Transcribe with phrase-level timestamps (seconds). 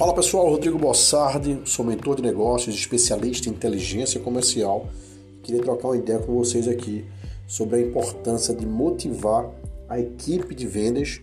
[0.00, 4.88] Fala pessoal, Rodrigo Bossardi, sou mentor de negócios, especialista em inteligência comercial.
[5.42, 7.04] Queria trocar uma ideia com vocês aqui
[7.46, 9.50] sobre a importância de motivar
[9.90, 11.20] a equipe de vendas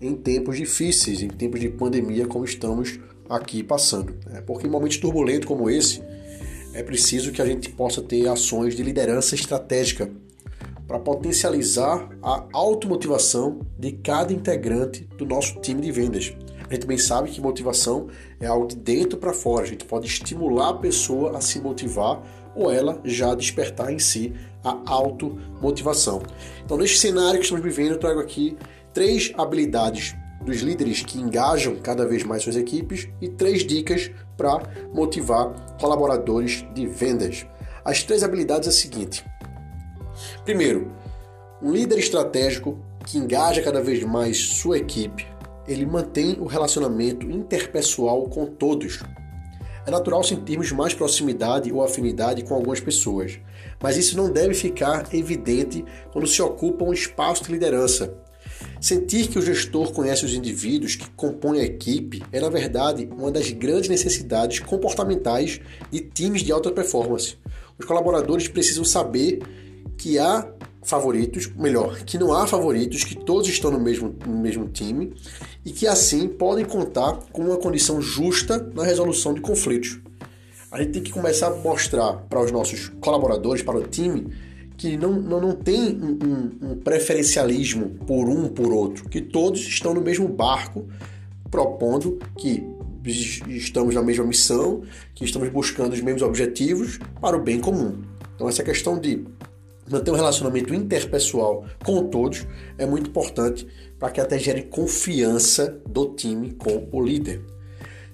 [0.00, 4.14] em tempos difíceis, em tempos de pandemia como estamos aqui passando.
[4.30, 4.40] Né?
[4.40, 6.00] Porque em momentos turbulentos como esse,
[6.74, 10.08] é preciso que a gente possa ter ações de liderança estratégica
[10.86, 16.32] para potencializar a automotivação de cada integrante do nosso time de vendas.
[16.72, 18.08] A gente bem sabe que motivação
[18.40, 19.64] é algo de dentro para fora.
[19.64, 22.22] A gente pode estimular a pessoa a se motivar
[22.56, 24.32] ou ela já despertar em si
[24.64, 26.22] a automotivação.
[26.64, 28.56] Então, neste cenário que estamos vivendo, eu trago aqui
[28.94, 34.62] três habilidades dos líderes que engajam cada vez mais suas equipes e três dicas para
[34.94, 37.44] motivar colaboradores de vendas.
[37.84, 39.22] As três habilidades é a seguinte:
[40.42, 40.90] primeiro,
[41.60, 45.26] um líder estratégico que engaja cada vez mais sua equipe,
[45.66, 49.00] ele mantém o relacionamento interpessoal com todos.
[49.86, 53.38] É natural sentirmos mais proximidade ou afinidade com algumas pessoas,
[53.82, 58.14] mas isso não deve ficar evidente quando se ocupa um espaço de liderança.
[58.80, 63.30] Sentir que o gestor conhece os indivíduos que compõem a equipe é, na verdade, uma
[63.30, 65.60] das grandes necessidades comportamentais
[65.90, 67.36] de times de alta performance.
[67.78, 69.40] Os colaboradores precisam saber
[69.96, 70.48] que há
[70.82, 75.12] favoritos, melhor, que não há favoritos, que todos estão no mesmo, no mesmo time
[75.64, 80.00] e que assim podem contar com uma condição justa na resolução de conflitos.
[80.70, 84.32] A gente tem que começar a mostrar para os nossos colaboradores, para o time,
[84.76, 89.60] que não, não, não tem um, um, um preferencialismo por um por outro, que todos
[89.60, 90.88] estão no mesmo barco,
[91.50, 92.66] propondo que
[93.48, 94.82] estamos na mesma missão,
[95.14, 98.02] que estamos buscando os mesmos objetivos para o bem comum.
[98.34, 99.24] Então, essa questão de
[99.90, 102.46] manter um relacionamento interpessoal com todos
[102.78, 103.66] é muito importante
[103.98, 107.44] para que até gere confiança do time com o líder.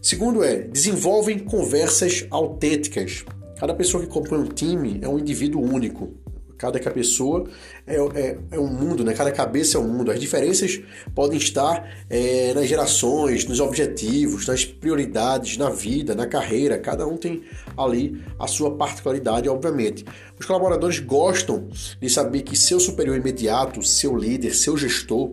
[0.00, 3.24] Segundo é, desenvolvem conversas autênticas.
[3.58, 6.14] Cada pessoa que compõe um time é um indivíduo único.
[6.58, 7.44] Cada pessoa
[7.86, 9.14] é, é, é, um mundo, né?
[9.14, 10.10] cada cabeça é um mundo.
[10.10, 10.80] As diferenças
[11.14, 16.76] podem estar é, nas gerações, nos objetivos, nas prioridades, na vida, na carreira.
[16.76, 17.44] Cada um tem
[17.76, 20.04] ali a sua particularidade, obviamente.
[20.38, 21.68] Os colaboradores gostam
[22.00, 25.30] de saber que seu superior imediato, seu líder, seu gestor,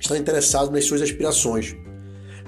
[0.00, 1.76] está interessado nas suas aspirações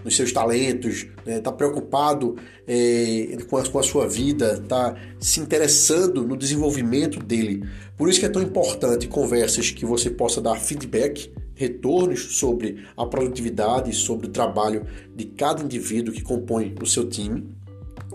[0.04, 1.40] nos seus talentos, está né?
[1.40, 2.36] Tá preocupado
[2.66, 7.64] é, com, a, com a sua vida, está se interessando no desenvolvimento dele.
[7.96, 13.04] Por isso que é tão importante conversas que você possa dar feedback, retornos sobre a
[13.04, 17.48] produtividade, sobre o trabalho de cada indivíduo que compõe o seu time.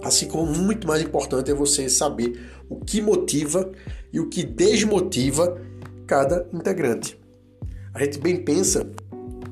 [0.01, 2.39] Assim como muito mais importante é você saber
[2.69, 3.71] o que motiva
[4.11, 5.61] e o que desmotiva
[6.07, 7.17] cada integrante.
[7.94, 8.89] A gente bem pensa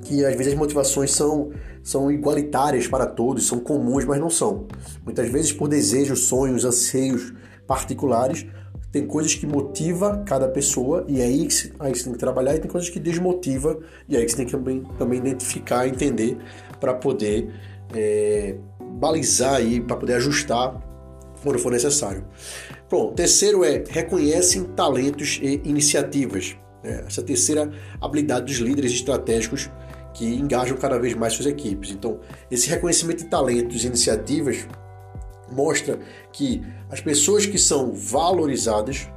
[0.04, 1.52] que às vezes as motivações são
[1.84, 4.68] são igualitárias para todos, são comuns, mas não são.
[5.04, 7.34] Muitas vezes, por desejos, sonhos, anseios
[7.68, 8.46] particulares,
[8.92, 12.56] tem coisas que motiva cada pessoa e é aí que, aí você tem que trabalhar
[12.56, 15.88] e tem coisas que desmotiva e é aí que você tem que também, também identificar,
[15.88, 16.38] entender
[16.80, 17.50] para poder
[17.96, 18.58] é,
[19.00, 20.76] balizar aí, para poder ajustar
[21.42, 22.26] quando for necessário.
[22.90, 26.58] Pronto, terceiro é reconhecem talentos e iniciativas.
[26.84, 27.72] É, essa terceira
[28.02, 29.70] habilidade dos líderes estratégicos
[30.14, 31.92] que engajam cada vez mais suas equipes.
[31.92, 34.68] Então, esse reconhecimento de talentos e iniciativas
[35.52, 36.00] mostra
[36.32, 39.08] que as pessoas que são valorizadas,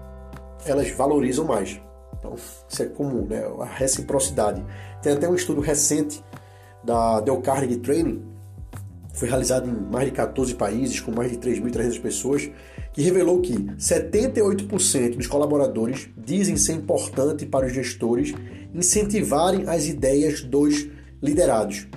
[0.64, 1.80] elas valorizam mais.
[2.18, 3.44] Então, isso é comum, né?
[3.60, 4.64] A reciprocidade.
[5.02, 6.24] Tem até um estudo recente
[6.82, 8.34] da Del Carnegie Training,
[9.14, 12.50] foi realizado em mais de 14 países, com mais de 3.300 pessoas,
[12.94, 18.32] que revelou que 78% dos colaboradores dizem ser importante para os gestores
[18.72, 20.86] incentivarem as ideias dos
[21.20, 21.88] liderados.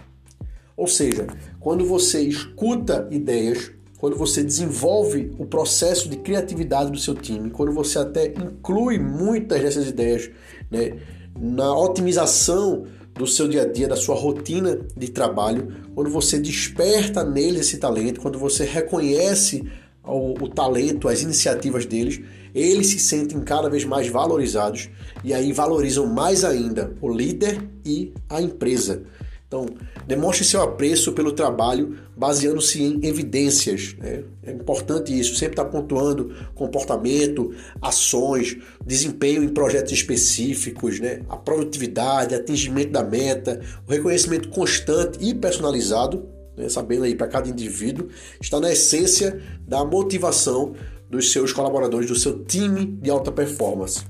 [0.75, 1.27] Ou seja,
[1.59, 7.71] quando você escuta ideias, quando você desenvolve o processo de criatividade do seu time, quando
[7.71, 10.31] você até inclui muitas dessas ideias
[10.69, 10.97] né,
[11.39, 17.23] na otimização do seu dia a dia, da sua rotina de trabalho, quando você desperta
[17.23, 19.63] neles esse talento, quando você reconhece
[20.07, 22.21] o, o, talento, as iniciativas deles,
[22.53, 24.89] eles se sentem cada vez mais valorizados
[25.23, 29.03] e aí valorizam mais ainda o líder e a empresa.
[29.47, 29.65] Então,
[30.05, 33.95] demonstre seu apreço pelo trabalho baseando-se em evidências.
[33.97, 34.23] Né?
[34.43, 41.21] É importante isso, sempre estar tá pontuando comportamento, ações, desempenho em projetos específicos, né?
[41.29, 46.27] a produtividade, atingimento da meta, o reconhecimento constante e personalizado,
[46.57, 46.67] né?
[46.67, 48.09] sabendo aí para cada indivíduo,
[48.41, 50.73] está na essência da motivação
[51.09, 54.03] dos seus colaboradores, do seu time de alta performance.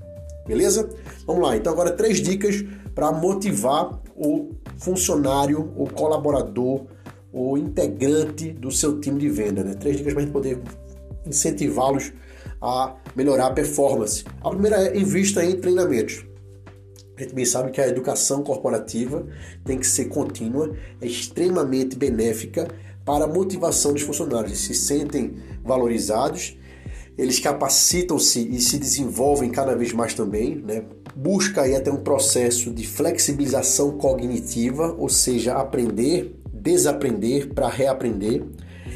[0.47, 0.89] Beleza?
[1.25, 2.63] Vamos lá, então agora três dicas
[2.95, 6.85] para motivar o funcionário, o colaborador,
[7.31, 9.63] o integrante do seu time de venda.
[9.63, 9.75] Né?
[9.75, 10.59] Três dicas para a gente poder
[11.25, 12.13] incentivá-los
[12.61, 14.23] a melhorar a performance.
[14.41, 16.25] A primeira é invista em treinamentos.
[17.17, 19.25] A gente bem sabe que a educação corporativa
[19.65, 22.67] tem que ser contínua, é extremamente benéfica
[23.03, 24.51] para a motivação dos funcionários.
[24.51, 26.55] Eles se sentem valorizados,
[27.17, 30.83] eles capacitam-se e se desenvolvem cada vez mais também, né?
[31.15, 38.45] busca aí até um processo de flexibilização cognitiva, ou seja, aprender, desaprender para reaprender,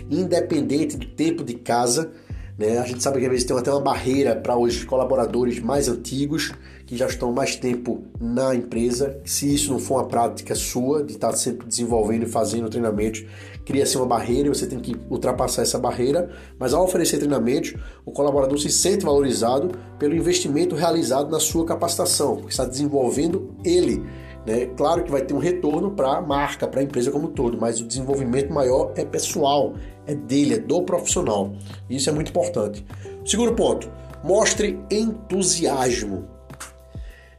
[0.08, 2.12] independente do tempo de casa.
[2.62, 2.78] Né?
[2.78, 6.52] A gente sabe que às vezes tem até uma barreira para os colaboradores mais antigos,
[6.86, 9.18] que já estão mais tempo na empresa.
[9.26, 13.26] Se isso não for uma prática sua, de estar sempre desenvolvendo e fazendo treinamentos,
[13.66, 16.30] cria-se uma barreira e você tem que ultrapassar essa barreira.
[16.60, 17.74] Mas ao oferecer treinamentos,
[18.06, 24.04] o colaborador se sente valorizado pelo investimento realizado na sua capacitação, porque está desenvolvendo ele.
[24.46, 24.68] Né?
[24.78, 27.60] Claro que vai ter um retorno para a marca, para a empresa como um todo,
[27.60, 29.74] mas o desenvolvimento maior é pessoal,
[30.06, 31.54] é dele, é do profissional.
[31.90, 32.86] Isso é muito importante.
[33.26, 33.92] Segundo ponto,
[34.24, 36.28] mostre entusiasmo.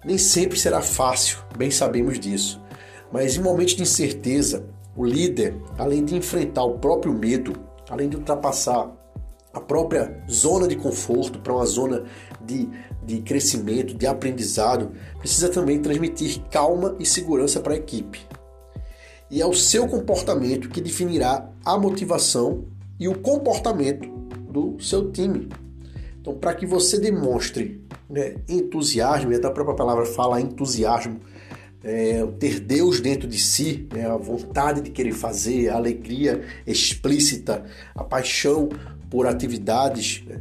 [0.05, 2.61] Nem sempre será fácil, bem sabemos disso.
[3.13, 4.67] Mas em momentos de incerteza,
[4.97, 7.53] o líder, além de enfrentar o próprio medo,
[7.89, 8.91] além de ultrapassar
[9.53, 12.05] a própria zona de conforto para uma zona
[12.41, 12.69] de,
[13.05, 18.27] de crescimento, de aprendizado, precisa também transmitir calma e segurança para a equipe.
[19.33, 22.67] E é o seu comportamento que definirá a motivação
[23.01, 24.07] e o comportamento
[24.51, 25.49] do seu time.
[26.21, 27.81] Então, para que você demonstre
[28.11, 31.19] né, entusiasmo, e até a própria palavra fala entusiasmo,
[31.83, 37.65] é, ter Deus dentro de si, né, a vontade de querer fazer, a alegria explícita,
[37.95, 38.69] a paixão
[39.09, 40.23] por atividades.
[40.27, 40.41] Né,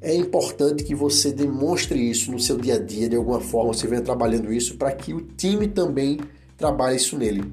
[0.00, 3.86] é importante que você demonstre isso no seu dia a dia, de alguma forma, você
[3.86, 6.18] venha trabalhando isso para que o time também
[6.56, 7.44] trabalhe isso nele.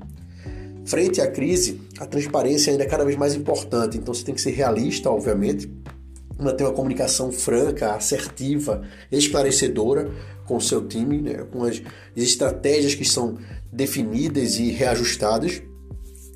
[0.88, 4.40] Frente à crise, a transparência ainda é cada vez mais importante, então você tem que
[4.40, 5.70] ser realista, obviamente,
[6.40, 8.82] manter uma comunicação franca, assertiva,
[9.12, 10.10] esclarecedora
[10.46, 11.82] com o seu time, né, com as
[12.16, 13.38] estratégias que são
[13.70, 15.62] definidas e reajustadas.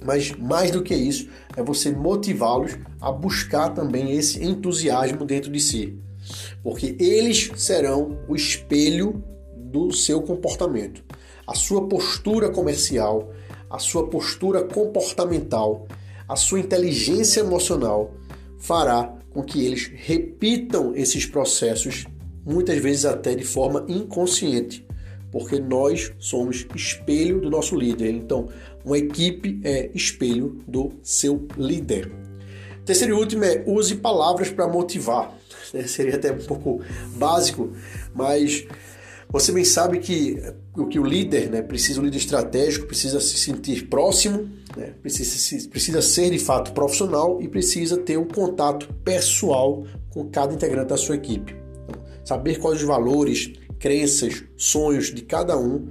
[0.03, 5.61] Mas mais do que isso, é você motivá-los a buscar também esse entusiasmo dentro de
[5.61, 5.97] si.
[6.61, 9.23] Porque eles serão o espelho
[9.55, 11.01] do seu comportamento.
[11.47, 13.31] A sua postura comercial,
[13.71, 15.87] a sua postura comportamental,
[16.27, 18.13] a sua inteligência emocional
[18.59, 22.05] fará com que eles repitam esses processos,
[22.45, 24.85] muitas vezes até de forma inconsciente,
[25.31, 28.11] porque nós somos espelho do nosso líder.
[28.11, 28.49] Então,
[28.83, 32.11] uma equipe é espelho do seu líder.
[32.85, 35.33] Terceiro e último é use palavras para motivar.
[35.87, 36.81] Seria até um pouco
[37.15, 37.71] básico,
[38.13, 38.65] mas
[39.31, 40.41] você bem sabe que
[40.75, 45.69] o que o líder né, precisa, o líder estratégico, precisa se sentir próximo, né, precisa,
[45.69, 50.97] precisa ser de fato profissional e precisa ter um contato pessoal com cada integrante da
[50.97, 51.55] sua equipe.
[51.85, 55.87] Então, saber quais os valores, crenças, sonhos de cada um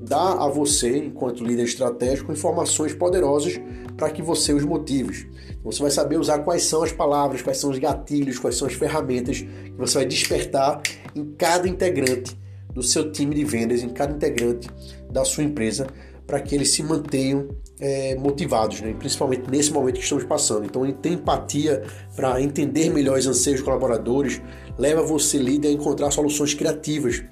[0.00, 3.60] dá a você, enquanto líder estratégico, informações poderosas
[3.96, 5.28] para que você os motive.
[5.64, 8.74] Você vai saber usar quais são as palavras, quais são os gatilhos, quais são as
[8.74, 10.80] ferramentas que você vai despertar
[11.16, 12.45] em cada integrante
[12.76, 14.68] do seu time de vendas, em cada integrante
[15.10, 15.86] da sua empresa,
[16.26, 17.48] para que eles se mantenham
[17.80, 18.94] é, motivados, né?
[18.98, 20.66] principalmente nesse momento que estamos passando.
[20.66, 21.82] Então, ter empatia
[22.14, 24.42] para entender melhor os anseios dos colaboradores
[24.76, 27.24] leva você, líder, a encontrar soluções criativas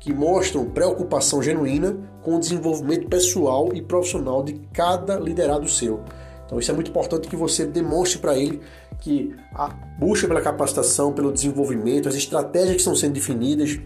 [0.00, 6.02] que mostram preocupação genuína com o desenvolvimento pessoal e profissional de cada liderado seu.
[6.44, 8.60] Então, isso é muito importante que você demonstre para ele
[9.00, 13.78] que a busca pela capacitação, pelo desenvolvimento, as estratégias que estão sendo definidas,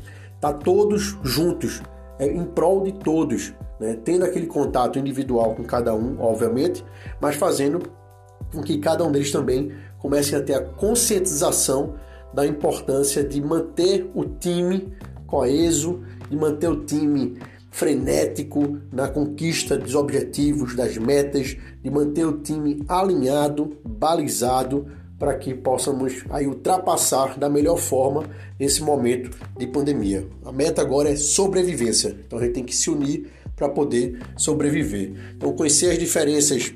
[0.42, 1.80] tá todos juntos,
[2.18, 3.96] é, em prol de todos, né?
[4.04, 6.84] tendo aquele contato individual com cada um, obviamente,
[7.20, 7.80] mas fazendo
[8.52, 11.94] com que cada um deles também comece a ter a conscientização
[12.34, 14.92] da importância de manter o time
[15.28, 17.38] coeso, de manter o time
[17.70, 24.86] frenético na conquista dos objetivos, das metas, de manter o time alinhado, balizado
[25.22, 28.24] para que possamos aí ultrapassar da melhor forma
[28.58, 30.26] esse momento de pandemia.
[30.44, 35.12] A meta agora é sobrevivência, então a gente tem que se unir para poder sobreviver.
[35.36, 36.74] Então conhecer as diferenças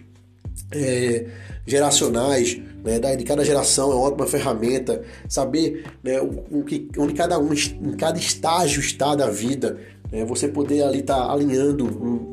[0.70, 1.26] é,
[1.66, 5.02] geracionais né, de cada geração é uma ótima ferramenta.
[5.28, 9.76] Saber né, o, que, onde cada um, em cada estágio está da vida,
[10.12, 11.84] né, você poder ali estar tá alinhando,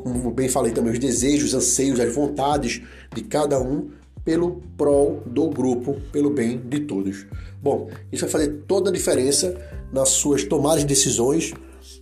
[0.03, 2.83] como bem falei também, os desejos, anseios, as vontades
[3.15, 3.89] de cada um
[4.23, 7.25] pelo prol do grupo, pelo bem de todos.
[7.61, 9.55] Bom, isso vai fazer toda a diferença
[9.91, 11.53] nas suas tomadas de decisões,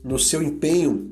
[0.04, 1.12] no seu empenho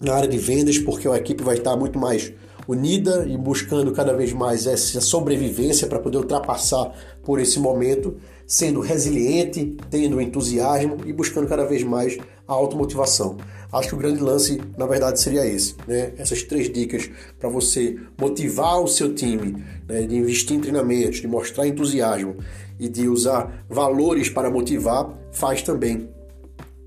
[0.00, 2.32] na área de vendas, porque a equipe vai estar muito mais
[2.70, 6.92] unida e buscando cada vez mais essa sobrevivência para poder ultrapassar
[7.24, 13.38] por esse momento, sendo resiliente, tendo entusiasmo e buscando cada vez mais a automotivação.
[13.72, 16.12] Acho que o grande lance, na verdade, seria esse, né?
[16.16, 20.02] Essas três dicas para você motivar o seu time, né?
[20.02, 22.36] de investir em treinamentos, de mostrar entusiasmo
[22.78, 26.08] e de usar valores para motivar, faz também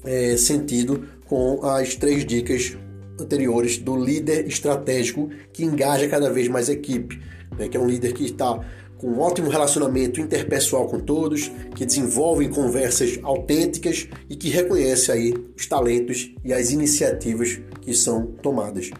[0.05, 2.77] é, sentido com as três dicas
[3.19, 7.21] anteriores do líder estratégico que engaja cada vez mais a equipe,
[7.57, 7.67] né?
[7.67, 8.59] que é um líder que está
[8.97, 15.33] com um ótimo relacionamento interpessoal com todos, que desenvolve conversas autênticas e que reconhece aí
[15.57, 18.91] os talentos e as iniciativas que são tomadas.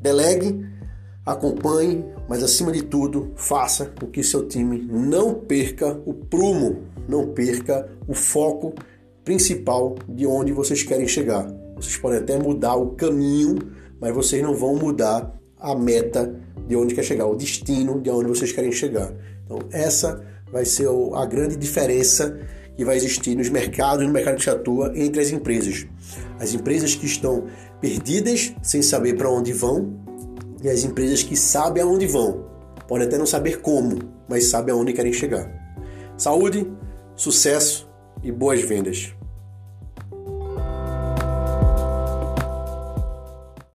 [0.00, 0.64] Delegue,
[1.26, 7.28] acompanhe, mas acima de tudo, faça com que seu time não perca o prumo, não
[7.28, 8.74] perca o foco
[9.24, 11.46] principal de onde vocês querem chegar.
[11.80, 13.56] Vocês podem até mudar o caminho,
[14.00, 16.34] mas vocês não vão mudar a meta
[16.66, 19.12] de onde quer chegar, o destino de onde vocês querem chegar.
[19.44, 22.38] Então, essa vai ser a grande diferença
[22.76, 25.86] que vai existir nos mercados, no mercado que se atua entre as empresas.
[26.38, 27.46] As empresas que estão
[27.80, 29.98] perdidas, sem saber para onde vão,
[30.62, 32.46] e as empresas que sabem aonde vão.
[32.86, 35.50] Podem até não saber como, mas sabem aonde querem chegar.
[36.16, 36.70] Saúde,
[37.16, 37.88] sucesso
[38.22, 39.17] e boas vendas.